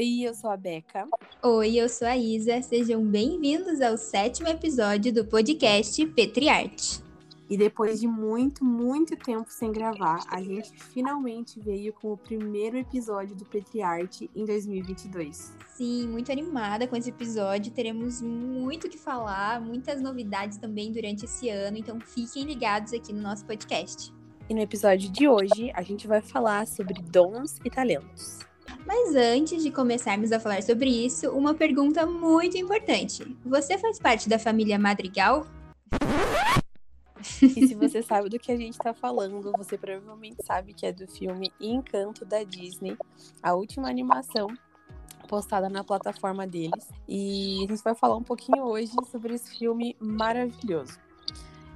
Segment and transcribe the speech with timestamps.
[0.00, 1.06] Oi, eu sou a Beca.
[1.42, 2.62] Oi, eu sou a Isa.
[2.62, 7.02] Sejam bem-vindos ao sétimo episódio do podcast Petriarte.
[7.50, 12.78] E depois de muito, muito tempo sem gravar, a gente finalmente veio com o primeiro
[12.78, 15.54] episódio do Petriarte em 2022.
[15.76, 17.70] Sim, muito animada com esse episódio.
[17.70, 23.12] Teremos muito o que falar, muitas novidades também durante esse ano, então fiquem ligados aqui
[23.12, 24.10] no nosso podcast.
[24.48, 28.48] E no episódio de hoje, a gente vai falar sobre dons e talentos.
[28.86, 33.36] Mas antes de começarmos a falar sobre isso, uma pergunta muito importante.
[33.44, 35.46] Você faz parte da família Madrigal?
[37.42, 40.92] E se você sabe do que a gente tá falando, você provavelmente sabe que é
[40.92, 42.96] do filme Encanto da Disney,
[43.42, 44.48] a última animação
[45.28, 46.88] postada na plataforma deles.
[47.06, 50.98] E a gente vai falar um pouquinho hoje sobre esse filme maravilhoso.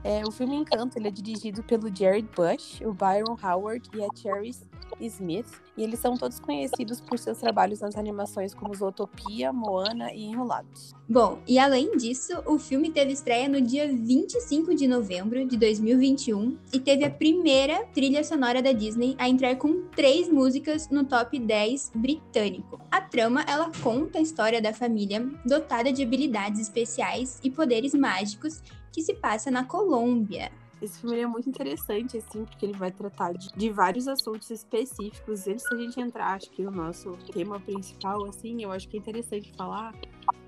[0.04, 4.08] É, o filme Encanto ele é dirigido pelo Jared Bush, o Byron Howard e a
[4.14, 4.54] Cherry
[5.00, 5.46] Smith,
[5.78, 10.94] e eles são todos conhecidos por seus trabalhos nas animações como Zootopia, Moana e Enrolados.
[11.08, 16.58] Bom, e além disso, o filme teve estreia no dia 25 de novembro de 2021
[16.70, 21.38] e teve a primeira trilha sonora da Disney a entrar com três músicas no top
[21.38, 22.78] 10 britânico.
[22.90, 28.62] A trama, ela conta a história da família dotada de habilidades especiais e poderes mágicos
[28.94, 30.52] que se passa na Colômbia.
[30.80, 35.48] Esse filme é muito interessante, assim, porque ele vai tratar de, de, vários assuntos específicos.
[35.48, 39.00] Antes da gente entrar, acho que no nosso tema principal, assim, eu acho que é
[39.00, 39.94] interessante falar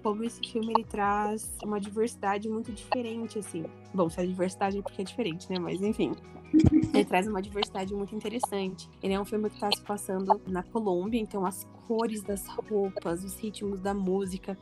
[0.03, 3.65] como esse filme ele traz uma diversidade muito diferente, assim.
[3.93, 5.59] Bom, se a diversidade é porque é diferente, né?
[5.59, 6.13] Mas enfim.
[6.95, 8.89] Ele traz uma diversidade muito interessante.
[9.03, 13.25] Ele é um filme que está se passando na Colômbia, então as cores das roupas,
[13.25, 14.57] os ritmos da música,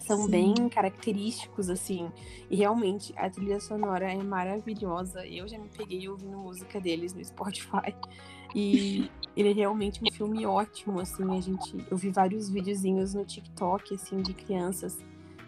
[0.00, 0.30] são Sim.
[0.30, 2.10] bem característicos, assim.
[2.50, 5.26] E realmente a trilha sonora é maravilhosa.
[5.26, 7.94] Eu já me peguei ouvindo música deles no Spotify.
[8.52, 11.38] E ele é realmente um filme ótimo, assim.
[11.38, 14.98] A gente, eu vi vários videozinhos no TikTok, assim, de crianças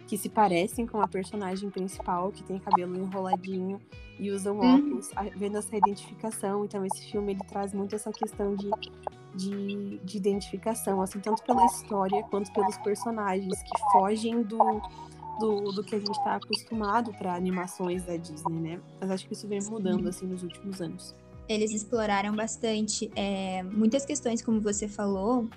[0.07, 3.79] que se parecem com a personagem principal, que tem cabelo enroladinho
[4.19, 4.75] e usam uhum.
[4.75, 6.65] óculos, vendo essa identificação.
[6.65, 8.69] Então, esse filme ele traz muito essa questão de,
[9.35, 14.81] de, de identificação, assim, tanto pela história quanto pelos personagens que fogem do,
[15.39, 18.81] do, do que a gente está acostumado para animações da Disney, né?
[18.99, 21.15] Mas acho que isso vem mudando, assim, nos últimos anos.
[21.47, 25.49] Eles exploraram bastante é, muitas questões, como você falou,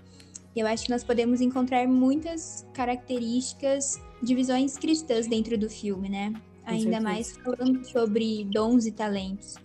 [0.60, 6.32] eu acho que nós podemos encontrar muitas características de visões cristãs dentro do filme, né?
[6.64, 7.00] Com Ainda certeza.
[7.02, 9.56] mais falando sobre dons e talentos,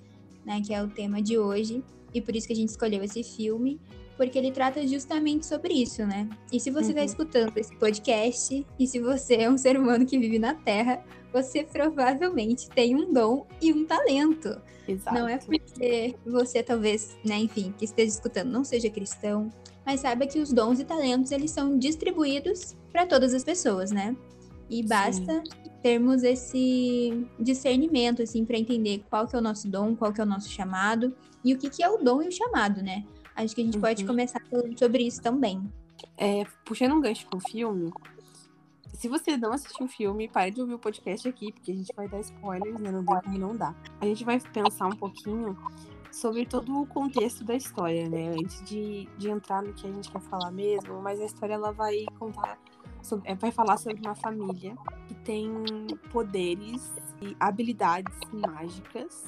[0.45, 0.61] né?
[0.65, 1.83] Que é o tema de hoje.
[2.13, 3.79] E por isso que a gente escolheu esse filme,
[4.17, 6.29] porque ele trata justamente sobre isso, né?
[6.51, 7.05] E se você está uhum.
[7.05, 11.63] escutando esse podcast, e se você é um ser humano que vive na Terra, você
[11.63, 14.61] provavelmente tem um dom e um talento.
[14.87, 15.17] Exato.
[15.17, 19.49] Não é porque você talvez, né, enfim, que esteja escutando não seja cristão,
[19.85, 24.15] mas saiba que os dons e talentos eles são distribuídos para todas as pessoas, né?
[24.69, 25.69] E basta Sim.
[25.81, 30.23] termos esse discernimento assim para entender qual que é o nosso dom, qual que é
[30.23, 33.03] o nosso chamado e o que que é o dom e o chamado, né?
[33.35, 33.81] Acho que a gente uhum.
[33.81, 35.61] pode começar falando sobre isso também.
[36.17, 37.91] É, puxando um gancho com o filme,
[38.93, 41.91] se você não assistiu o filme, pare de ouvir o podcast aqui, porque a gente
[41.95, 42.91] vai dar spoilers, né?
[42.91, 43.75] Não como não dar.
[43.99, 45.57] A gente vai pensar um pouquinho
[46.11, 48.29] sobre todo o contexto da história, né?
[48.29, 51.71] Antes de, de entrar no que a gente quer falar mesmo, mas a história ela
[51.71, 52.59] vai contar
[53.01, 54.75] sobre, é, vai falar sobre uma família
[55.07, 55.49] que tem
[56.11, 59.23] poderes e habilidades mágicas.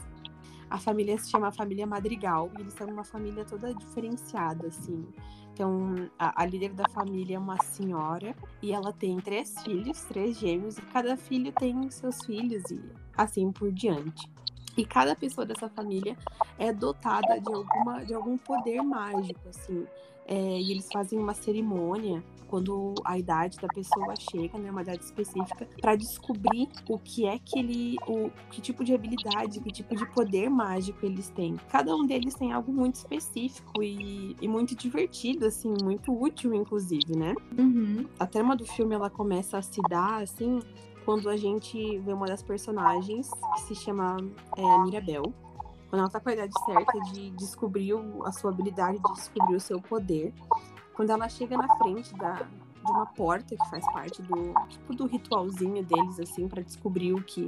[0.70, 5.06] A família se chama Família Madrigal e eles são uma família toda diferenciada, assim.
[5.54, 10.40] Então, a, a, líder da família é uma senhora e ela tem três filhos, três
[10.40, 12.82] gêmeos, e cada filho tem seus filhos e
[13.16, 14.28] assim por diante.
[14.76, 16.18] E cada pessoa dessa família
[16.58, 19.86] é dotada de, alguma, de algum poder mágico, assim.
[20.26, 25.04] É, e eles fazem uma cerimônia quando a idade da pessoa chega, né, uma idade
[25.04, 29.96] específica, para descobrir o que é que ele, o que tipo de habilidade, que tipo
[29.96, 31.58] de poder mágico eles têm.
[31.70, 37.18] Cada um deles tem algo muito específico e, e muito divertido, assim, muito útil, inclusive,
[37.18, 37.34] né?
[37.58, 38.06] Uhum.
[38.20, 40.60] A trama do filme ela começa a se dar assim
[41.06, 44.18] quando a gente vê uma das personagens que se chama
[44.58, 45.34] é, Mirabel
[45.94, 47.94] quando ela tá com a idade certa de descobrir
[48.26, 50.34] a sua habilidade, de descobrir o seu poder.
[50.96, 52.48] Quando ela chega na frente da,
[52.84, 57.24] de uma porta que faz parte do tipo do ritualzinho deles assim para descobrir o
[57.24, 57.48] que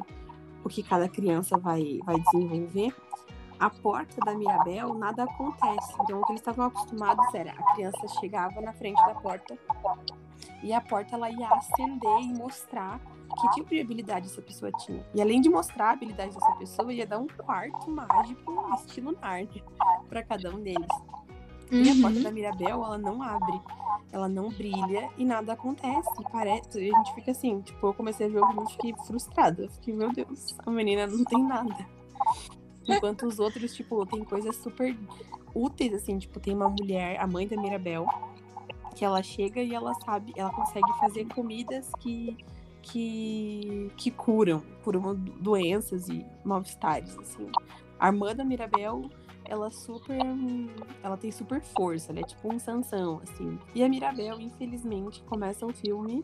[0.63, 2.95] o que cada criança vai vai desenvolver
[3.59, 8.07] a porta da Mirabel nada acontece então o que eles estavam acostumados era a criança
[8.19, 9.57] chegava na frente da porta
[10.63, 12.99] e a porta ela ia acender e mostrar
[13.35, 15.05] que tipo de habilidade essa pessoa tinha.
[15.13, 19.63] E além de mostrar a habilidade dessa pessoa, ia dar um quarto mágico estilo Narnia
[20.09, 20.87] para cada um deles.
[21.71, 21.81] Uhum.
[21.81, 22.23] E a porta uhum.
[22.23, 23.59] da Mirabel, ela não abre.
[24.11, 26.09] Ela não brilha e nada acontece.
[26.31, 26.79] Parece.
[26.79, 29.63] E a gente fica assim, tipo, eu comecei a ver o filme e fiquei frustrada.
[29.63, 31.85] Eu fiquei, meu Deus, a menina não tem nada.
[32.87, 34.95] Enquanto os outros, tipo, tem coisas super
[35.53, 38.05] úteis, assim, tipo, tem uma mulher, a mãe da Mirabel,
[38.95, 42.37] que ela chega e ela sabe, ela consegue fazer comidas que
[42.85, 47.47] que, que curam uma doenças e mal-estares, assim.
[47.99, 49.09] A irmã da Mirabel,
[49.43, 50.19] ela super.
[51.01, 53.57] Ela tem super força, ela é tipo um Sansão, assim.
[53.73, 56.23] E a Mirabel, infelizmente, começa o filme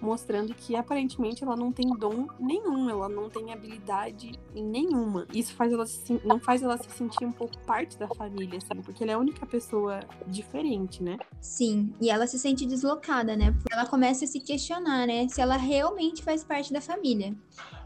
[0.00, 5.26] mostrando que aparentemente ela não tem dom nenhum, ela não tem habilidade nenhuma.
[5.32, 8.82] Isso faz ela se, não faz ela se sentir um pouco parte da família, sabe?
[8.82, 11.16] Porque ela é a única pessoa diferente, né?
[11.40, 13.54] Sim, e ela se sente deslocada, né?
[13.70, 15.28] Ela começa a se questionar, né?
[15.28, 17.34] Se ela realmente faz parte da família.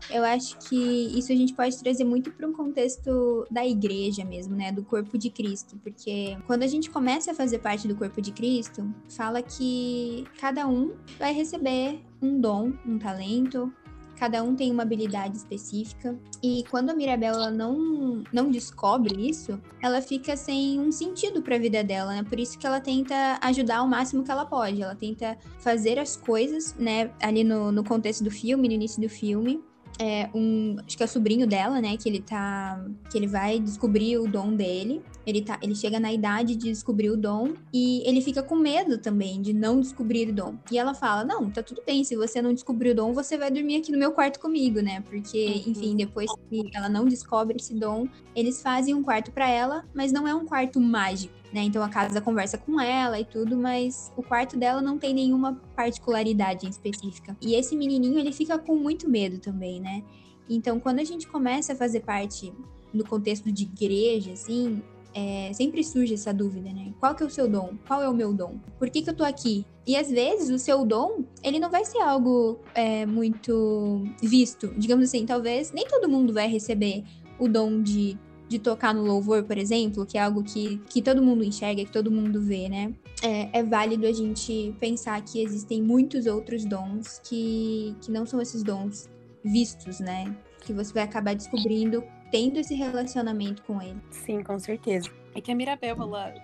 [0.08, 4.56] Eu acho que isso a gente pode trazer muito para um contexto da igreja mesmo,
[4.56, 4.72] né?
[4.72, 5.76] Do corpo de Cristo.
[5.82, 10.66] Porque quando a gente começa a fazer parte do corpo de Cristo, fala que cada
[10.66, 13.72] um vai receber um dom, um talento,
[14.20, 16.14] cada um tem uma habilidade específica.
[16.42, 21.56] E quando a Mirabel ela não, não descobre isso, ela fica sem um sentido para
[21.56, 22.22] a vida dela, né?
[22.22, 24.82] Por isso que ela tenta ajudar ao máximo que ela pode.
[24.82, 27.10] Ela tenta fazer as coisas, né?
[27.22, 29.64] Ali no, no contexto do filme, no início do filme,
[30.00, 33.60] é, um, acho que é o sobrinho dela, né, que ele tá, que ele vai
[33.60, 35.02] descobrir o dom dele.
[35.26, 38.96] Ele tá, ele chega na idade de descobrir o dom e ele fica com medo
[38.96, 40.54] também de não descobrir o dom.
[40.72, 43.50] E ela fala: "Não, tá tudo bem, se você não descobrir o dom, você vai
[43.50, 45.02] dormir aqui no meu quarto comigo, né?
[45.02, 45.72] Porque, uhum.
[45.72, 50.10] enfim, depois que ela não descobre esse dom, eles fazem um quarto para ela, mas
[50.10, 51.62] não é um quarto mágico né?
[51.62, 55.60] Então a casa conversa com ela e tudo, mas o quarto dela não tem nenhuma
[55.74, 57.36] particularidade específica.
[57.40, 60.02] E esse menininho, ele fica com muito medo também, né?
[60.48, 62.52] Então, quando a gente começa a fazer parte
[62.92, 64.82] no contexto de igreja, assim,
[65.14, 66.92] é, sempre surge essa dúvida, né?
[66.98, 67.74] Qual que é o seu dom?
[67.86, 68.58] Qual é o meu dom?
[68.78, 69.64] Por que, que eu tô aqui?
[69.86, 74.72] E às vezes o seu dom, ele não vai ser algo é, muito visto.
[74.76, 77.04] Digamos assim, talvez nem todo mundo vai receber
[77.38, 78.18] o dom de
[78.50, 81.92] de tocar no louvor, por exemplo, que é algo que, que todo mundo enxerga, que
[81.92, 82.92] todo mundo vê, né?
[83.22, 88.40] É, é válido a gente pensar que existem muitos outros dons que, que não são
[88.40, 89.08] esses dons
[89.44, 90.36] vistos, né?
[90.62, 92.02] Que você vai acabar descobrindo
[92.32, 94.00] tendo esse relacionamento com ele.
[94.10, 95.08] Sim, com certeza.
[95.32, 96.34] É que a Mirabel, ela,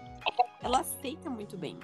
[0.63, 1.77] ela aceita muito bem.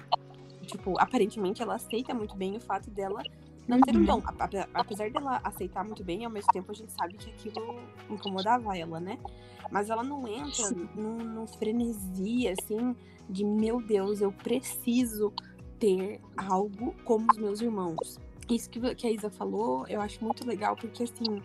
[0.65, 3.21] Tipo, aparentemente ela aceita muito bem o fato dela
[3.67, 4.21] não ter um dom.
[4.73, 7.79] Apesar dela aceitar muito bem, ao mesmo tempo a gente sabe que aquilo
[8.09, 9.17] incomodava ela, né?
[9.71, 12.95] Mas ela não entra num, num frenesi, assim,
[13.29, 15.33] de meu Deus, eu preciso
[15.79, 18.19] ter algo como os meus irmãos.
[18.49, 21.41] Isso que, que a Isa falou, eu acho muito legal, porque assim,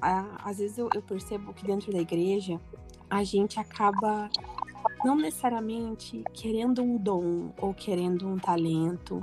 [0.00, 2.60] a, às vezes eu, eu percebo que dentro da igreja
[3.08, 4.28] a gente acaba
[5.04, 9.22] não necessariamente querendo um dom ou querendo um talento.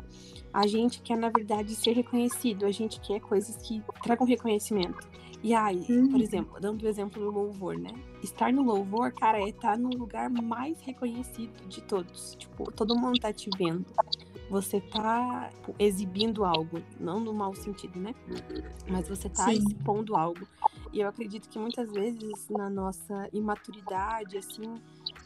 [0.53, 2.65] A gente quer, na verdade, ser reconhecido.
[2.65, 5.07] A gente quer coisas que tragam reconhecimento.
[5.41, 6.09] E aí, uhum.
[6.09, 7.91] por exemplo, dando o exemplo do louvor, né?
[8.21, 12.35] Estar no louvor, cara, é estar no lugar mais reconhecido de todos.
[12.37, 13.85] Tipo, todo mundo tá te vendo.
[14.49, 18.13] Você tá tipo, exibindo algo, não no mau sentido, né?
[18.89, 19.59] Mas você tá Sim.
[19.59, 20.45] expondo algo.
[20.91, 24.75] E eu acredito que muitas vezes na nossa imaturidade, assim,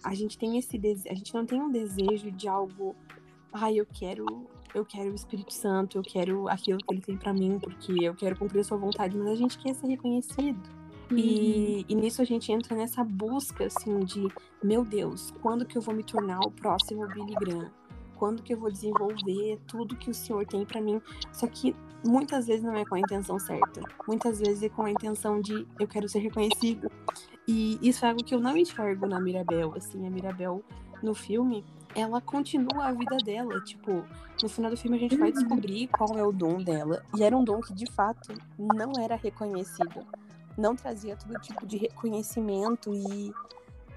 [0.04, 2.96] a gente tem esse desejo, a gente não tem um desejo de algo,
[3.52, 4.26] ai, ah, eu quero
[4.74, 8.16] eu quero o Espírito Santo, eu quero aquilo que ele tem para mim, porque eu
[8.16, 10.60] quero cumprir a sua vontade, mas a gente quer ser reconhecido.
[11.12, 11.18] Uhum.
[11.18, 14.28] E, e, nisso a gente entra nessa busca, assim, de,
[14.64, 17.72] meu Deus, quando que eu vou me tornar o próximo Billy Graham?
[18.16, 21.02] Quando que eu vou desenvolver tudo que o Senhor tem para mim?
[21.32, 23.82] Só que muitas vezes não é com a intenção certa.
[24.08, 26.90] Muitas vezes é com a intenção de, eu quero ser reconhecido.
[27.48, 30.64] E isso é algo que eu não enxergo na Mirabel, assim, a Mirabel
[31.02, 31.64] no filme,
[31.96, 33.60] ela continua a vida dela.
[33.62, 34.06] Tipo,
[34.42, 35.36] no final do filme a gente vai uhum.
[35.36, 37.04] descobrir qual é o dom dela.
[37.18, 40.06] E era um dom que de fato não era reconhecido.
[40.58, 43.34] Não trazia todo tipo de reconhecimento e,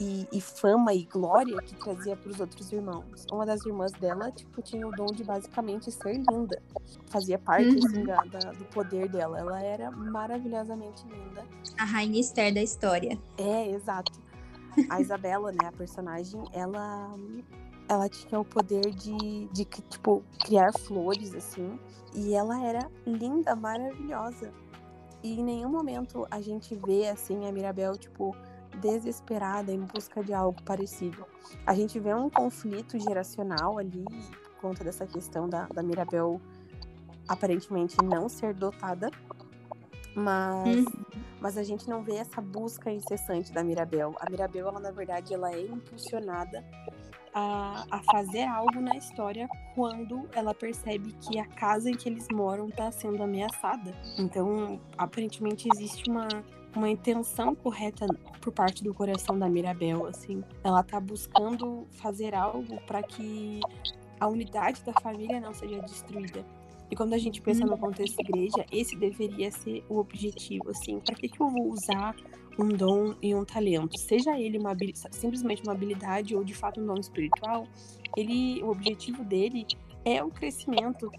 [0.00, 3.26] e, e fama e glória que trazia para os outros irmãos.
[3.32, 6.62] Uma das irmãs dela, tipo, tinha o dom de basicamente ser linda.
[7.06, 7.86] Fazia parte, uhum.
[7.86, 9.38] assim, da, da, do poder dela.
[9.38, 11.44] Ela era maravilhosamente linda.
[11.78, 13.18] A rainha Esther da história.
[13.38, 14.20] É, exato.
[14.90, 17.14] A Isabela, né, a personagem, ela
[17.88, 21.78] ela tinha o poder de, de tipo, criar flores, assim.
[22.14, 24.52] E ela era linda, maravilhosa.
[25.22, 28.36] E em nenhum momento a gente vê, assim, a Mirabel, tipo,
[28.80, 31.24] desesperada em busca de algo parecido.
[31.66, 36.40] A gente vê um conflito geracional ali, por conta dessa questão da, da Mirabel
[37.28, 39.10] aparentemente não ser dotada.
[40.14, 41.04] Mas, uhum.
[41.40, 44.14] mas a gente não vê essa busca incessante da Mirabel.
[44.18, 46.64] A Mirabel, ela, na verdade, ela é impulsionada
[47.34, 52.26] a, a fazer algo na história quando ela percebe que a casa em que eles
[52.32, 53.92] moram está sendo ameaçada.
[54.18, 56.28] Então, aparentemente existe uma
[56.76, 58.06] uma intenção correta
[58.40, 60.42] por parte do coração da Mirabel, assim.
[60.62, 63.60] Ela tá buscando fazer algo para que
[64.20, 66.44] a unidade da família não seja destruída.
[66.90, 67.78] E quando a gente pensa no uhum.
[67.78, 71.00] contexto igreja, esse deveria ser o objetivo, assim.
[71.00, 72.14] Para que, que eu vou usar
[72.58, 73.98] um dom e um talento?
[73.98, 74.76] Seja ele uma
[75.10, 77.66] simplesmente uma habilidade ou de fato um dom espiritual,
[78.16, 79.66] ele, o objetivo dele
[80.04, 81.10] é o crescimento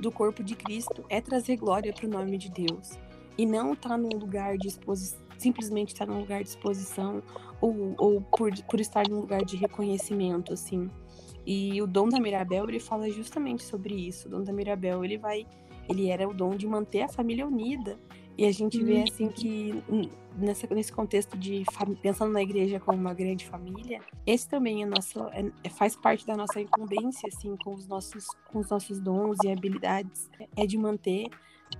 [0.00, 2.98] do corpo de Cristo, é trazer glória para o nome de Deus
[3.36, 7.22] e não tá num lugar de exposição, simplesmente estar tá num lugar de exposição
[7.60, 10.90] ou, ou por, por estar num lugar de reconhecimento, assim.
[11.46, 14.28] E o dom da Mirabel, ele fala justamente sobre isso.
[14.28, 15.46] O dom da Mirabel, ele vai,
[15.88, 17.98] ele era o dom de manter a família unida.
[18.36, 19.04] E a gente vê uhum.
[19.04, 19.84] assim que
[20.36, 21.64] nessa, nesse contexto de
[22.02, 26.26] pensando na igreja como uma grande família, esse também é nosso, é, é, faz parte
[26.26, 30.76] da nossa incumbência assim com os nossos com os nossos dons e habilidades é de
[30.76, 31.28] manter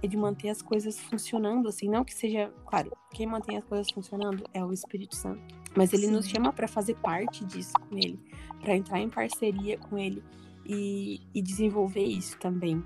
[0.02, 3.90] é de manter as coisas funcionando, assim, não que seja, claro, quem mantém as coisas
[3.90, 5.42] funcionando é o Espírito Santo,
[5.76, 6.12] mas ele Sim.
[6.12, 8.18] nos chama para fazer parte disso com ele,
[8.60, 10.22] para entrar em parceria com ele
[10.64, 12.82] e, e, desenvolver isso também.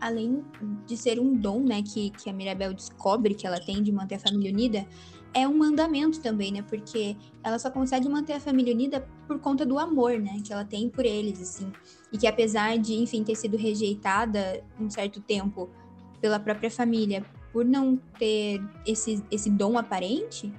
[0.00, 0.44] Além
[0.86, 4.16] de ser um dom, né, que, que a Mirabel descobre que ela tem de manter
[4.16, 4.86] a família unida,
[5.36, 6.62] é um mandamento também, né?
[6.62, 10.40] Porque ela só consegue manter a família unida por conta do amor, né?
[10.42, 11.70] Que ela tem por eles, assim.
[12.10, 15.68] E que apesar de, enfim, ter sido rejeitada um certo tempo
[16.20, 20.52] pela própria família por não ter esse, esse dom aparente,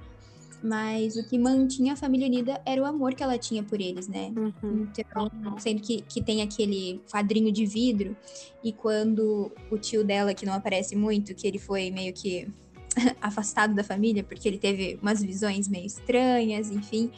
[0.62, 4.08] mas o que mantinha a família unida era o amor que ela tinha por eles,
[4.08, 4.32] né?
[4.36, 4.88] Uhum.
[4.98, 8.16] Então, sendo que, que tem aquele quadrinho de vidro,
[8.64, 12.48] e quando o tio dela, que não aparece muito, que ele foi meio que
[13.22, 17.12] afastado da família, porque ele teve umas visões meio estranhas, enfim.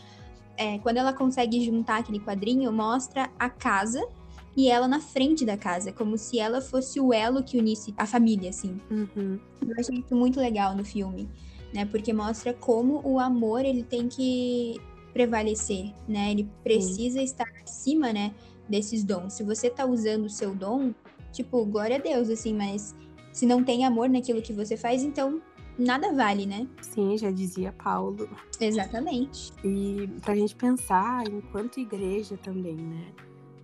[0.57, 4.07] É, quando ela consegue juntar aquele quadrinho, mostra a casa
[4.57, 8.07] e ela na frente da casa, como se ela fosse o elo que unisse a
[8.07, 8.79] família, assim.
[8.91, 9.39] Uhum.
[9.67, 11.29] Eu achei isso muito legal no filme,
[11.73, 11.85] né?
[11.85, 14.81] Porque mostra como o amor ele tem que
[15.13, 16.33] prevalecer, né?
[16.33, 18.35] Ele precisa estar acima, né?
[18.69, 19.35] Desses dons.
[19.35, 20.93] Se você tá usando o seu dom,
[21.33, 22.95] tipo, glória a Deus, assim, mas
[23.33, 25.41] se não tem amor naquilo que você faz, então
[25.79, 26.67] nada vale, né?
[26.83, 28.29] Sim, já dizia Paulo.
[28.61, 29.53] Exatamente.
[29.65, 33.07] E pra gente pensar enquanto igreja também, né?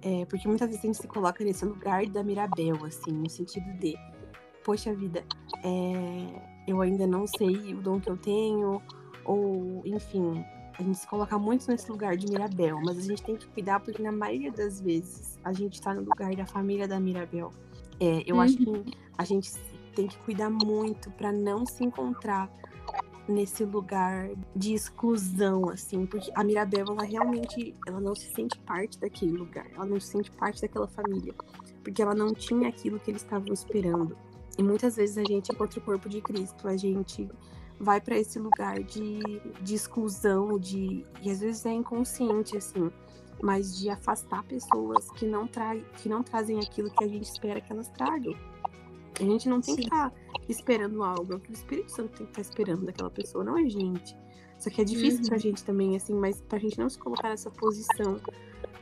[0.03, 3.67] É, porque muitas vezes a gente se coloca nesse lugar da Mirabel, assim, no sentido
[3.79, 3.97] de,
[4.65, 5.25] poxa vida,
[5.65, 8.81] é, eu ainda não sei o dom que eu tenho,
[9.25, 10.45] ou, enfim,
[10.79, 13.81] a gente se coloca muito nesse lugar de Mirabel, mas a gente tem que cuidar
[13.81, 17.51] porque na maioria das vezes a gente tá no lugar da família da Mirabel.
[17.99, 18.43] É, eu uhum.
[18.43, 19.53] acho que a gente
[19.95, 22.51] tem que cuidar muito para não se encontrar
[23.29, 28.99] nesse lugar de exclusão, assim, porque a Mirabel, ela realmente, ela não se sente parte
[28.99, 31.35] daquele lugar, ela não se sente parte daquela família,
[31.83, 34.17] porque ela não tinha aquilo que eles estavam esperando.
[34.59, 37.29] E muitas vezes a gente, contra o corpo de Cristo, a gente
[37.79, 39.21] vai para esse lugar de,
[39.61, 42.91] de exclusão, de e às vezes é inconsciente, assim,
[43.43, 47.61] mas de afastar pessoas que não, tra que não trazem aquilo que a gente espera
[47.61, 48.35] que elas tragam.
[49.19, 49.81] A gente não tem Sim.
[49.81, 52.49] que estar tá esperando algo, é o que o Espírito Santo tem que estar tá
[52.49, 54.17] esperando daquela pessoa, não a gente.
[54.59, 55.29] Só que é difícil uhum.
[55.29, 58.19] pra gente também, assim, mas pra gente não se colocar nessa posição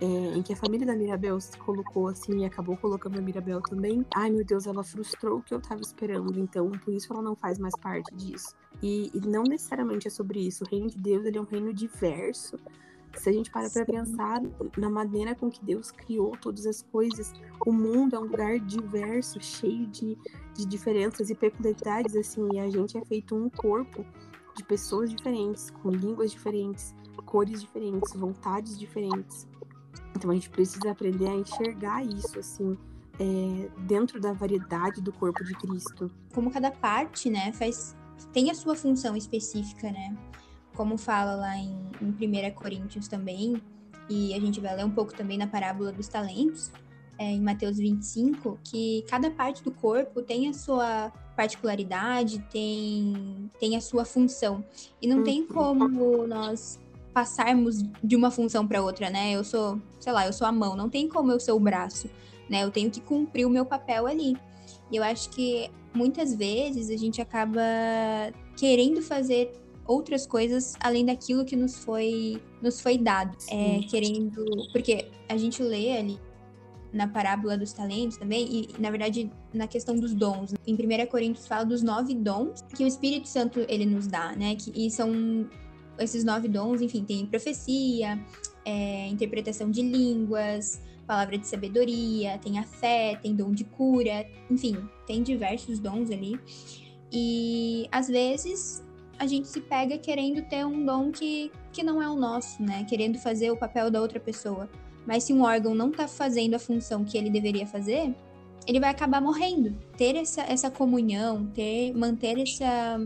[0.01, 3.61] é, em que a família da Mirabel se colocou assim e acabou colocando a Mirabel
[3.61, 4.05] também.
[4.15, 7.35] Ai meu Deus, ela frustrou o que eu tava esperando, então por isso ela não
[7.37, 8.55] faz mais parte disso.
[8.83, 10.65] E, e não necessariamente é sobre isso.
[10.65, 12.59] O reino de Deus ele é um reino diverso.
[13.17, 14.43] Se a gente para para pensar
[14.77, 17.33] na maneira com que Deus criou todas as coisas,
[17.67, 20.19] o mundo é um lugar diverso, cheio de,
[20.55, 24.05] de diferenças e peculiaridades, assim, e a gente é feito um corpo
[24.57, 26.95] de pessoas diferentes, com línguas diferentes,
[27.25, 29.47] cores diferentes, vontades diferentes.
[30.17, 32.77] Então a gente precisa aprender a enxergar isso, assim,
[33.19, 36.11] é, dentro da variedade do corpo de Cristo.
[36.33, 37.97] Como cada parte, né, faz
[38.33, 40.17] tem a sua função específica, né?
[40.75, 43.61] Como fala lá em, em 1 Coríntios também,
[44.09, 46.71] e a gente vai ler um pouco também na parábola dos talentos,
[47.19, 53.77] é, em Mateus 25, que cada parte do corpo tem a sua particularidade, tem, tem
[53.77, 54.65] a sua função.
[55.01, 55.49] E não tem uhum.
[55.49, 56.81] como nós
[57.13, 59.33] passarmos de uma função para outra, né?
[59.33, 62.11] Eu sou, sei lá, eu sou a mão, não tem como eu ser o braço,
[62.51, 62.65] né?
[62.65, 64.37] Eu tenho que cumprir o meu papel ali.
[64.91, 67.63] E eu acho que muitas vezes a gente acaba
[68.57, 69.53] querendo fazer
[69.87, 75.63] outras coisas além daquilo que nos foi nos foi dado, é, querendo porque a gente
[75.63, 76.19] lê ali
[76.95, 80.55] na parábola dos talentos também, e na verdade na questão dos dons.
[80.65, 84.55] Em 1 Coríntios fala dos nove dons que o Espírito Santo ele nos dá, né?
[84.55, 85.11] Que, e são
[85.99, 88.19] esses nove dons, enfim, tem profecia,
[88.65, 94.77] é, interpretação de línguas, palavra de sabedoria, tem a fé, tem dom de cura, enfim,
[95.05, 96.39] tem diversos dons ali.
[97.13, 98.84] E às vezes
[99.19, 102.85] a gente se pega querendo ter um dom que, que não é o nosso, né?
[102.89, 104.69] Querendo fazer o papel da outra pessoa.
[105.07, 108.15] Mas se um órgão não tá fazendo a função que ele deveria fazer,
[108.67, 109.77] ele vai acabar morrendo.
[109.97, 113.01] Ter essa, essa comunhão, ter, manter essa,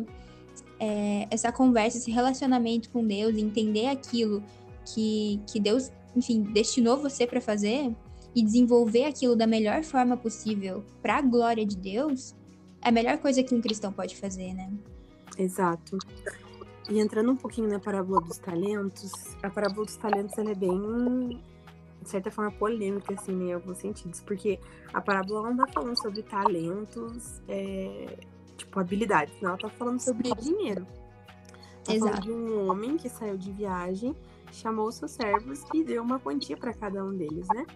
[0.78, 4.42] é, essa conversa, esse relacionamento com Deus, entender aquilo
[4.84, 7.94] que, que Deus, enfim, destinou você para fazer
[8.34, 12.34] e desenvolver aquilo da melhor forma possível para a glória de Deus,
[12.80, 14.70] é a melhor coisa que um cristão pode fazer, né?
[15.38, 15.96] Exato.
[16.90, 21.40] E entrando um pouquinho na parábola dos talentos, a parábola dos talentos ela é bem,
[22.02, 24.58] de certa forma, polêmica, assim, né, em alguns sentidos, porque
[24.92, 28.18] a parábola não tá falando sobre talentos, é,
[28.56, 30.86] tipo, habilidades, não, ela tá falando sobre dinheiro.
[31.84, 32.10] Tá Exato.
[32.10, 34.16] falando de um homem que saiu de viagem,
[34.50, 37.66] chamou seus servos e deu uma quantia para cada um deles, né?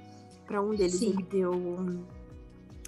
[0.47, 1.11] Para um deles Sim.
[1.11, 1.53] ele deu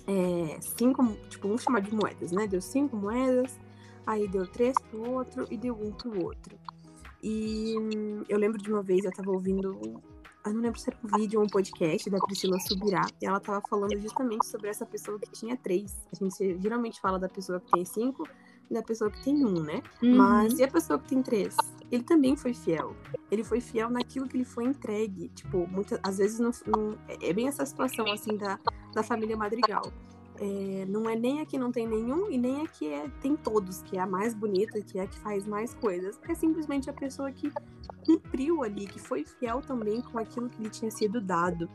[0.07, 2.47] é, cinco, tipo, vamos chamar de moedas, né?
[2.47, 3.59] Deu cinco moedas,
[4.07, 6.59] aí deu três pro outro e deu um pro outro.
[7.23, 7.75] E
[8.29, 9.81] eu lembro de uma vez, eu tava ouvindo,
[10.45, 13.41] eu não lembro se era um vídeo ou um podcast da Priscila Subirá, e ela
[13.41, 16.07] tava falando justamente sobre essa pessoa que tinha três.
[16.13, 18.29] A gente geralmente fala da pessoa que tem cinco
[18.71, 19.83] e da pessoa que tem um, né?
[20.03, 20.17] Uhum.
[20.17, 21.57] Mas e a pessoa que tem três?
[21.91, 22.95] Ele também foi fiel.
[23.31, 25.29] Ele foi fiel naquilo que ele foi entregue.
[25.31, 28.59] Tipo, muitas, às vezes não, não- é bem essa situação assim da,
[28.93, 29.91] da família Madrigal.
[30.41, 33.37] É, não é nem a que não tem nenhum e nem a que é, tem
[33.37, 36.19] todos, que é a mais bonita, que é a que faz mais coisas.
[36.29, 37.53] É simplesmente a pessoa que
[38.05, 41.69] cumpriu ali, que foi fiel também com aquilo que lhe tinha sido dado.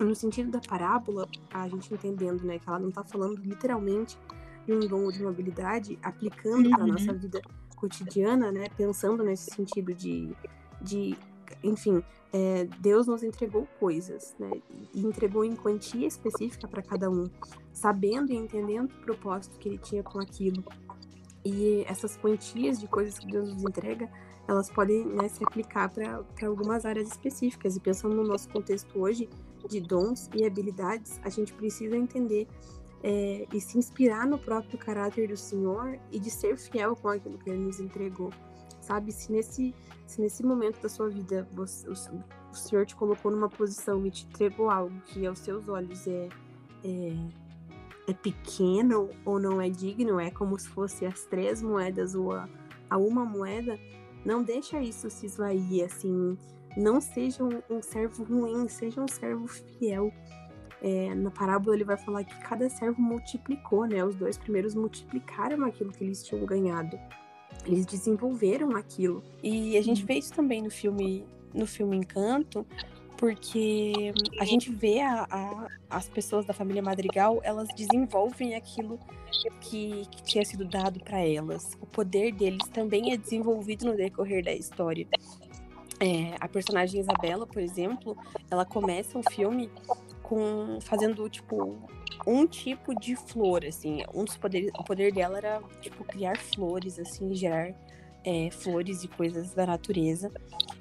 [0.00, 4.18] No sentido da parábola, a gente entendendo, né, que ela não tá falando literalmente
[4.66, 6.92] de um dom ou de uma habilidade, aplicando para Uhum.
[6.92, 7.40] nossa vida
[7.76, 10.34] cotidiana, né, pensando nesse sentido de,
[10.80, 11.16] de
[11.62, 14.50] enfim, é, Deus nos entregou coisas, né,
[14.94, 17.28] e entregou em quantia específica para cada um,
[17.72, 20.62] sabendo e entendendo o propósito que ele tinha com aquilo.
[21.44, 24.10] E essas quantias de coisas que Deus nos entrega,
[24.46, 27.76] elas podem né, se aplicar para algumas áreas específicas.
[27.76, 29.28] E pensando no nosso contexto hoje
[29.68, 32.46] de dons e habilidades, a gente precisa entender
[33.02, 37.38] é, e se inspirar no próprio caráter do Senhor e de ser fiel com aquilo
[37.38, 38.30] que Ele nos entregou.
[38.80, 39.74] Sabe, se nesse,
[40.06, 44.10] se nesse momento da sua vida você, o, o Senhor te colocou numa posição e
[44.10, 46.28] te entregou algo que aos seus olhos é,
[46.84, 47.16] é,
[48.08, 52.48] é pequeno ou não é digno, é como se fosse as três moedas ou a,
[52.88, 53.78] a uma moeda,
[54.24, 56.36] não deixa isso se esvair, assim,
[56.76, 60.12] não seja um, um servo ruim, seja um servo fiel.
[60.82, 64.02] É, na parábola ele vai falar que cada servo multiplicou, né?
[64.02, 66.98] Os dois primeiros multiplicaram aquilo que eles tinham ganhado.
[67.66, 69.22] Eles desenvolveram aquilo.
[69.42, 72.66] E a gente vê isso também no filme, no filme Encanto,
[73.16, 78.98] porque a gente vê a, a- as pessoas da família Madrigal, elas desenvolvem aquilo
[79.60, 81.76] que, que tinha sido dado para elas.
[81.80, 85.06] O poder deles também é desenvolvido no decorrer da história.
[86.00, 88.16] É, a personagem Isabela, por exemplo,
[88.50, 89.70] ela começa o filme
[90.22, 91.76] com fazendo tipo
[92.26, 96.98] um tipo de flor, assim, um dos poderes, o poder dela era tipo criar flores,
[96.98, 97.74] assim, gerar
[98.24, 100.30] é, flores e coisas da natureza.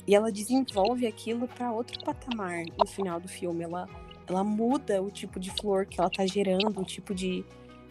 [0.08, 3.64] E ela desenvolve aquilo para outro patamar no final do filme.
[3.64, 3.88] Ela,
[4.28, 7.46] ela muda o tipo de flor que ela tá gerando, o tipo de,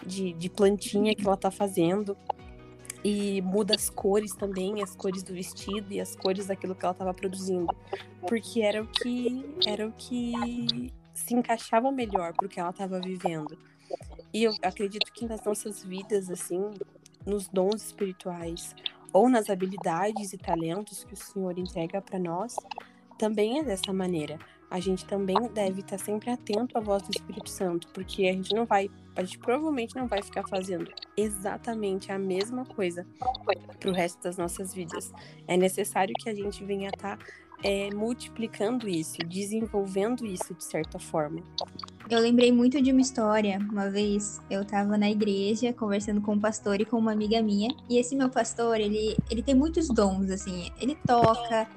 [0.07, 2.17] de, de plantinha que ela tá fazendo.
[3.05, 6.93] E muda as cores também, as cores do vestido e as cores daquilo que ela
[6.93, 7.73] estava produzindo.
[8.27, 13.59] Porque era o que era o que se encaixava melhor pro que ela estava vivendo.
[14.33, 16.71] E eu acredito que nas nossas vidas, assim,
[17.27, 18.75] nos dons espirituais
[19.13, 22.57] ou nas habilidades e talentos que o Senhor entrega para nós,
[23.19, 24.39] também é dessa maneira.
[24.71, 28.55] A gente também deve estar sempre atento à voz do Espírito Santo, porque a gente
[28.55, 33.07] não vai, a gente provavelmente não vai ficar fazendo exatamente a mesma coisa
[33.81, 35.11] para o resto das nossas vidas.
[35.47, 37.19] É necessário que a gente venha estar
[37.63, 41.43] é, multiplicando isso, desenvolvendo isso de certa forma.
[42.09, 43.59] Eu lembrei muito de uma história.
[43.71, 47.69] Uma vez eu tava na igreja conversando com um pastor e com uma amiga minha.
[47.89, 50.71] E esse meu pastor, ele, ele tem muitos dons, assim.
[50.81, 51.69] Ele toca,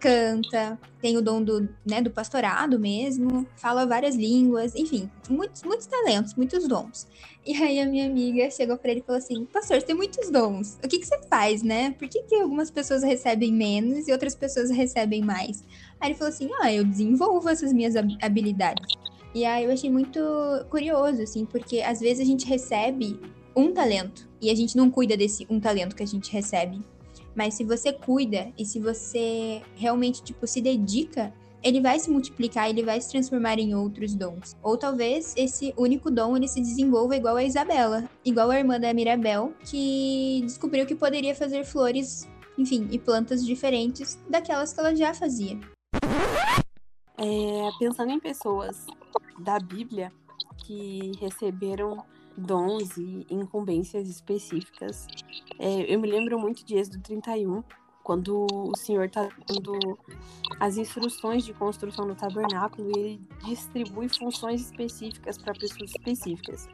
[0.00, 5.86] canta, tem o dom do, né, do pastorado mesmo, fala várias línguas, enfim, muitos, muitos
[5.86, 7.06] talentos, muitos dons.
[7.46, 10.30] E aí a minha amiga chegou pra ele e falou assim: Pastor, você tem muitos
[10.30, 10.78] dons.
[10.84, 11.92] O que, que você faz, né?
[11.92, 15.64] Por que, que algumas pessoas recebem menos e outras pessoas recebem mais?
[15.98, 18.94] Aí ele falou assim: Ah, eu desenvolvo essas minhas hab- habilidades.
[19.34, 20.20] E aí eu achei muito
[20.68, 23.18] curioso, assim, porque às vezes a gente recebe
[23.56, 26.80] um talento e a gente não cuida desse um talento que a gente recebe.
[27.34, 32.68] Mas se você cuida e se você realmente, tipo, se dedica ele vai se multiplicar,
[32.68, 34.56] ele vai se transformar em outros dons.
[34.62, 38.92] Ou talvez esse único dom ele se desenvolva igual a Isabela, igual a irmã da
[38.94, 45.12] Mirabel, que descobriu que poderia fazer flores, enfim, e plantas diferentes daquelas que ela já
[45.12, 45.58] fazia.
[47.18, 48.86] É, pensando em pessoas
[49.40, 50.10] da Bíblia
[50.64, 52.02] que receberam
[52.36, 55.06] dons e incumbências específicas,
[55.58, 57.62] é, eu me lembro muito de Êxodo 31,
[58.02, 59.98] quando o Senhor está dando
[60.58, 66.68] as instruções de construção do tabernáculo e ele distribui funções específicas para pessoas específicas.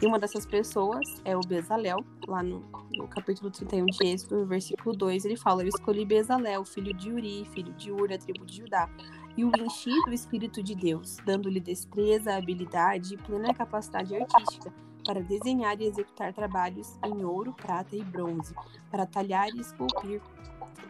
[0.00, 2.60] E uma dessas pessoas é o Bezalel, lá no,
[2.94, 7.10] no capítulo 31 de Êxodo, no versículo 2, ele fala: Eu escolhi Bezalel, filho de
[7.10, 8.88] Uri, filho de Ur, da tribo de Judá,
[9.36, 14.72] e o enchi do Espírito de Deus, dando-lhe destreza, habilidade e plena capacidade artística
[15.08, 18.54] para desenhar e executar trabalhos em ouro, prata e bronze,
[18.90, 20.20] para talhar e esculpir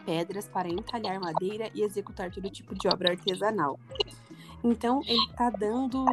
[0.05, 3.79] pedras para entalhar madeira e executar todo tipo de obra artesanal.
[4.61, 6.05] Então ele está dando,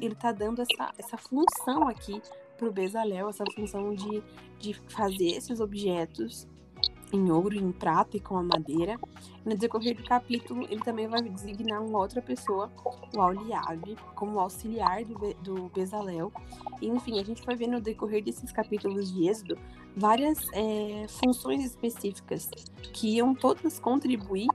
[0.00, 2.20] ele tá dando essa, essa função aqui
[2.58, 4.24] para o Bezalel, essa função de,
[4.58, 6.48] de fazer esses objetos
[7.12, 8.98] em ouro, em prata e com a madeira.
[9.44, 12.70] No decorrer do capítulo, ele também vai designar uma outra pessoa,
[13.14, 16.32] o Auliabe, como auxiliar do, do Bezalel.
[16.80, 19.58] E, enfim, a gente vai ver no decorrer desses capítulos de Êxodo
[19.96, 22.50] várias é, funções específicas
[22.92, 24.48] que iam todas contribuir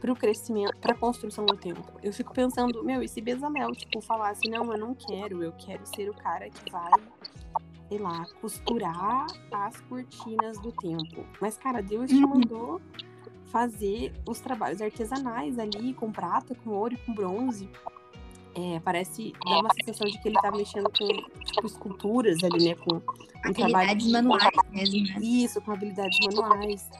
[0.00, 1.84] para o crescimento, para a construção do templo.
[2.02, 5.84] Eu fico pensando, meu, e se Bezalel, tipo, falasse, não, eu não quero, eu quero
[5.86, 6.92] ser o cara que vai
[7.94, 11.24] sei lá, costurar as cortinas do templo.
[11.40, 12.30] Mas, cara, Deus te uhum.
[12.30, 12.80] mandou
[13.46, 17.68] fazer os trabalhos artesanais ali, com prata, com ouro e com bronze.
[18.56, 21.06] É, parece dar uma sensação de que ele tá mexendo com
[21.44, 22.74] tipo, esculturas ali, né?
[22.74, 23.02] Com um
[23.48, 25.14] habilidades manuais mesmo, né?
[25.20, 26.90] Isso, com habilidades manuais.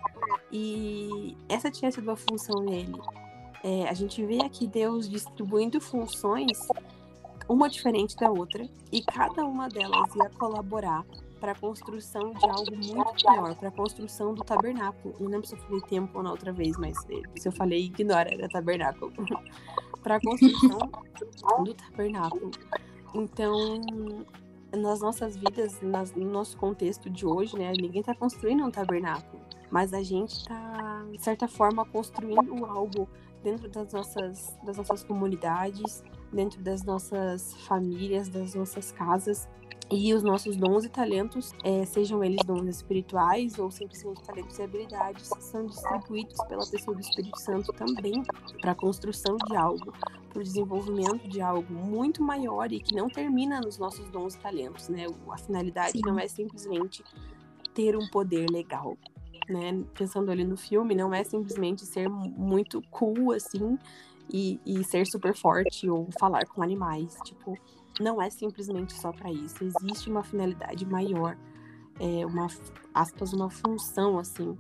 [0.52, 3.00] E essa tinha sido a função dele.
[3.64, 6.58] É, a gente vê aqui Deus distribuindo funções
[7.48, 11.04] uma diferente da outra, e cada uma delas ia colaborar
[11.40, 15.14] para a construção de algo muito maior, para a construção do tabernáculo.
[15.20, 16.96] Não lembro se eu falei templo na outra vez, mas
[17.36, 19.12] se eu falei, ignora, era tabernáculo.
[20.02, 20.78] para a construção
[21.64, 22.50] do tabernáculo.
[23.14, 23.80] Então,
[24.76, 29.42] nas nossas vidas, nas, no nosso contexto de hoje, né, ninguém está construindo um tabernáculo,
[29.70, 33.08] mas a gente está, de certa forma, construindo algo
[33.42, 36.02] dentro das nossas, das nossas comunidades,
[36.34, 39.48] dentro das nossas famílias, das nossas casas.
[39.90, 44.62] E os nossos dons e talentos, é, sejam eles dons espirituais ou simplesmente talentos e
[44.62, 48.22] habilidades, são distribuídos pela pessoa do Espírito Santo também
[48.60, 49.92] para a construção de algo,
[50.30, 54.38] para o desenvolvimento de algo muito maior e que não termina nos nossos dons e
[54.38, 55.06] talentos, né?
[55.30, 56.00] A finalidade Sim.
[56.04, 57.04] não é simplesmente
[57.74, 58.96] ter um poder legal,
[59.50, 59.84] né?
[59.92, 63.78] Pensando ali no filme, não é simplesmente ser muito cool assim
[64.34, 67.16] e, e ser super forte ou falar com animais.
[67.24, 67.56] Tipo,
[68.00, 69.62] não é simplesmente só para isso.
[69.62, 71.38] Existe uma finalidade maior,
[72.00, 72.48] é, uma
[72.92, 74.58] aspas, uma função assim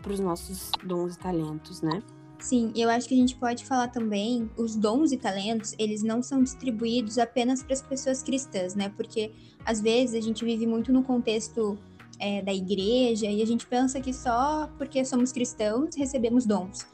[0.00, 2.00] para os nossos dons e talentos, né?
[2.38, 6.22] Sim, eu acho que a gente pode falar também, os dons e talentos, eles não
[6.22, 8.88] são distribuídos apenas para as pessoas cristãs, né?
[8.90, 9.32] Porque
[9.64, 11.76] às vezes a gente vive muito no contexto
[12.20, 16.86] é, da igreja e a gente pensa que só porque somos cristãos recebemos dons.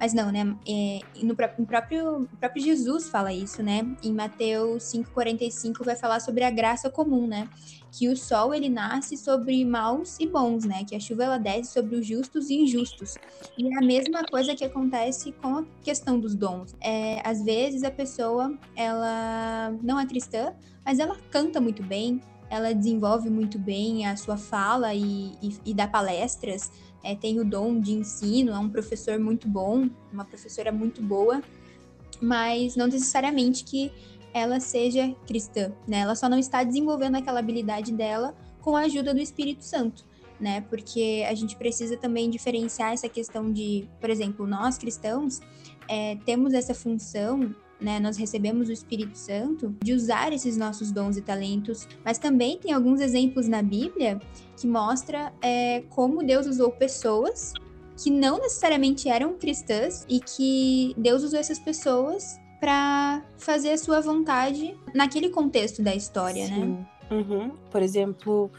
[0.00, 0.56] Mas não, né?
[0.66, 3.86] É, no, no próprio, próprio Jesus fala isso, né?
[4.02, 7.46] Em Mateus 5,45 vai falar sobre a graça comum, né?
[7.92, 10.84] Que o sol ele nasce sobre maus e bons, né?
[10.88, 13.16] Que a chuva ela desce sobre os justos e injustos.
[13.58, 16.74] E é a mesma coisa que acontece com a questão dos dons.
[16.80, 22.74] É, às vezes a pessoa ela não é cristã, mas ela canta muito bem, ela
[22.74, 26.70] desenvolve muito bem a sua fala e, e, e dá palestras
[27.02, 31.42] é, tem o dom de ensino, é um professor muito bom, uma professora muito boa,
[32.20, 33.92] mas não necessariamente que
[34.32, 36.00] ela seja cristã, né?
[36.00, 40.04] Ela só não está desenvolvendo aquela habilidade dela com a ajuda do Espírito Santo,
[40.38, 40.60] né?
[40.62, 45.40] Porque a gente precisa também diferenciar essa questão de, por exemplo, nós cristãos
[45.88, 51.16] é, temos essa função né, nós recebemos o Espírito Santo, de usar esses nossos dons
[51.16, 54.20] e talentos, mas também tem alguns exemplos na Bíblia
[54.56, 57.52] que mostra é, como Deus usou pessoas
[57.96, 64.00] que não necessariamente eram cristãs e que Deus usou essas pessoas para fazer a sua
[64.00, 66.54] vontade naquele contexto da história, né?
[66.54, 66.66] Sim.
[66.66, 66.86] né?
[67.10, 67.50] Uhum.
[67.70, 68.50] Por exemplo,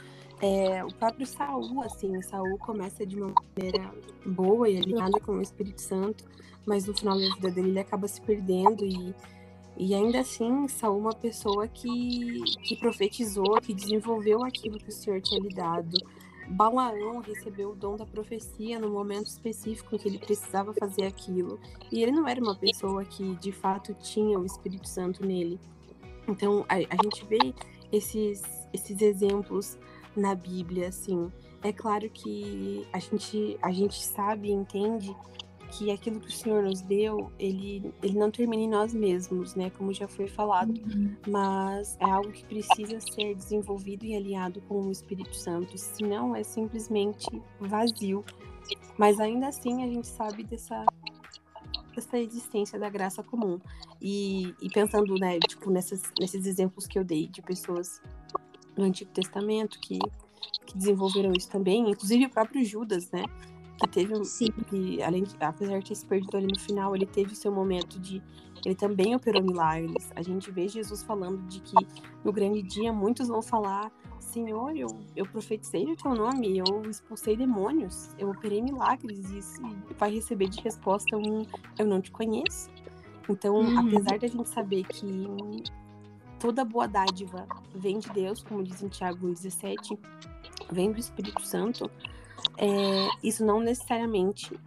[0.42, 3.92] é, o próprio Saul, assim, Saul começa de uma maneira
[4.26, 6.26] boa e alinhada com o Espírito Santo,
[6.66, 9.14] mas no final da vida dele ele acaba se perdendo e,
[9.78, 15.22] e ainda assim Saul uma pessoa que, que profetizou, que desenvolveu aquilo que o Senhor
[15.22, 15.98] tinha lhe dado.
[16.48, 21.60] Balaão recebeu o dom da profecia no momento específico em que ele precisava fazer aquilo.
[21.92, 25.60] E ele não era uma pessoa que de fato tinha o Espírito Santo nele.
[26.28, 27.54] Então a, a gente vê
[27.92, 28.42] esses,
[28.74, 29.78] esses exemplos
[30.16, 31.32] na Bíblia, assim.
[31.64, 35.16] É claro que a gente, a gente sabe e entende
[35.72, 39.70] que aquilo que o Senhor nos deu, ele, ele não termina em nós mesmos, né?
[39.72, 41.16] Como já foi falado, uhum.
[41.28, 46.44] mas é algo que precisa ser desenvolvido e aliado com o Espírito Santo, senão é
[46.44, 47.26] simplesmente
[47.60, 48.24] vazio.
[48.98, 50.86] Mas ainda assim a gente sabe dessa
[51.98, 53.60] essa existência da graça comum.
[54.02, 58.02] E, e pensando, né, tipo, nessas, nesses exemplos que eu dei de pessoas
[58.76, 60.00] do Antigo Testamento que,
[60.66, 63.24] que desenvolveram isso também, inclusive o próprio Judas, né?
[63.82, 64.24] Que teve um.
[64.24, 64.52] Sim.
[64.70, 67.52] Que, além de, apesar de ter se perdido ali no final, ele teve o seu
[67.52, 68.22] momento de.
[68.64, 70.12] Ele também operou milagres.
[70.16, 71.76] A gente vê Jesus falando de que
[72.24, 77.36] no grande dia muitos vão falar: Senhor, eu, eu profetizei no teu nome, eu expulsei
[77.36, 79.32] demônios, eu operei milagres.
[79.32, 79.62] E isso
[79.98, 81.46] vai receber de resposta um:
[81.78, 82.70] Eu não te conheço.
[83.28, 83.80] Então, uhum.
[83.80, 85.28] apesar da gente saber que
[86.40, 89.98] toda boa dádiva vem de Deus, como diz em Tiago 17,
[90.72, 91.90] vem do Espírito Santo,
[92.58, 94.60] é, isso não necessariamente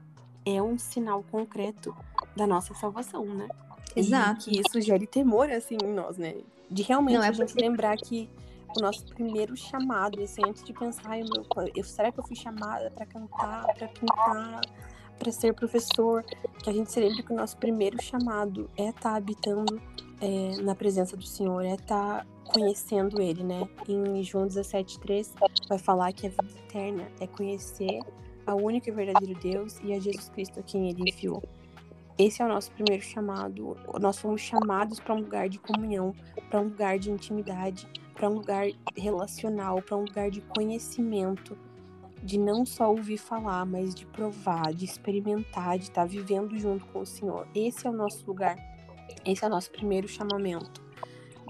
[0.45, 1.95] é um sinal concreto
[2.37, 3.49] da nossa salvação, né?
[3.97, 4.51] Exato.
[4.51, 6.35] E que isso gere temor, assim, em nós, né?
[6.71, 7.63] De realmente não, é a gente porque...
[7.63, 8.29] lembrar que
[8.77, 11.19] o nosso primeiro chamado, assim, antes de pensar,
[11.75, 14.61] eu, será que eu fui chamada para cantar, para pintar,
[15.19, 16.25] para ser professor?
[16.63, 19.81] Que a gente se lembre que o nosso primeiro chamado é estar tá habitando
[20.25, 23.69] é, na presença do Senhor, é estar tá conhecendo Ele, né?
[23.87, 25.31] Em João 17,3
[25.69, 28.01] vai falar que a vida eterna é conhecer
[28.47, 31.43] a única e verdadeiro Deus e a Jesus Cristo a quem Ele enviou.
[32.17, 33.77] Esse é o nosso primeiro chamado.
[34.01, 36.15] Nós fomos chamados para um lugar de comunhão,
[36.49, 41.59] para um lugar de intimidade, para um lugar relacional, para um lugar de conhecimento,
[42.23, 46.87] de não só ouvir falar, mas de provar, de experimentar, de estar tá vivendo junto
[46.87, 47.47] com o Senhor.
[47.55, 48.57] Esse é o nosso lugar.
[49.25, 50.85] Esse é o nosso primeiro chamamento.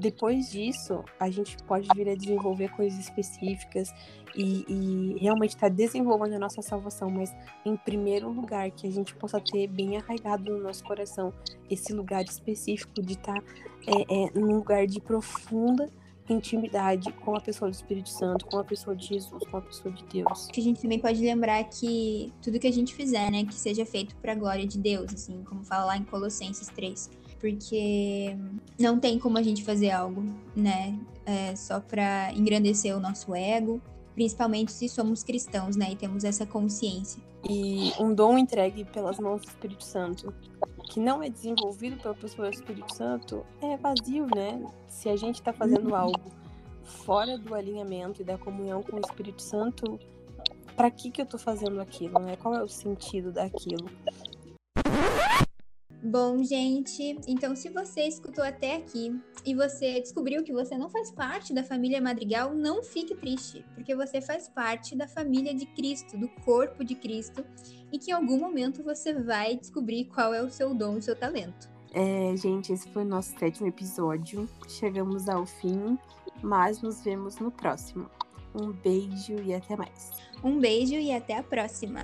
[0.01, 3.93] Depois disso, a gente pode vir a desenvolver coisas específicas
[4.35, 7.33] e, e realmente estar tá desenvolvendo a nossa salvação, mas
[7.65, 11.33] em primeiro lugar, que a gente possa ter bem arraigado no nosso coração
[11.71, 13.43] esse lugar específico de estar tá,
[13.87, 15.89] é, é, num lugar de profunda
[16.29, 19.95] intimidade com a pessoa do Espírito Santo, com a pessoa de Jesus, com a pessoa
[19.95, 20.49] de Deus.
[20.57, 24.17] A gente também pode lembrar que tudo que a gente fizer, né, que seja feito
[24.17, 28.37] para a glória de Deus, assim, como fala lá em Colossenses 3 porque
[28.79, 30.23] não tem como a gente fazer algo,
[30.55, 30.99] né?
[31.27, 33.81] É, só para engrandecer o nosso ego,
[34.15, 35.93] principalmente se somos cristãos, né?
[35.93, 37.23] E temos essa consciência.
[37.49, 40.33] E um dom entregue pelas mãos do Espírito Santo,
[40.85, 44.65] que não é desenvolvido pela pessoa do Espírito Santo, é vazio, né?
[44.89, 45.97] Se a gente está fazendo uhum.
[45.97, 46.21] algo
[46.83, 49.99] fora do alinhamento e da comunhão com o Espírito Santo,
[50.77, 52.37] para que que eu estou fazendo aquilo, né?
[52.37, 53.91] Qual é o sentido daquilo?
[56.15, 61.11] Bom, gente, então se você escutou até aqui e você descobriu que você não faz
[61.11, 66.17] parte da família Madrigal, não fique triste, porque você faz parte da família de Cristo,
[66.17, 67.45] do corpo de Cristo,
[67.93, 71.03] e que em algum momento você vai descobrir qual é o seu dom e o
[71.03, 71.69] seu talento.
[71.93, 74.49] É, gente, esse foi o nosso sétimo episódio.
[74.69, 75.99] Chegamos ao fim,
[76.41, 78.09] mas nos vemos no próximo.
[78.55, 80.13] Um beijo e até mais.
[80.45, 82.03] Um beijo e até a próxima.